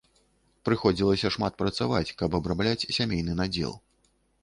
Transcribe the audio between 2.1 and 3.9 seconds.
каб абрабляць сямейны надзел.